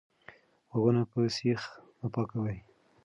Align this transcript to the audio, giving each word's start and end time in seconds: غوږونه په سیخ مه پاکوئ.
غوږونه 0.71 1.01
په 1.11 1.19
سیخ 1.35 1.61
مه 1.99 2.07
پاکوئ. 2.13 2.57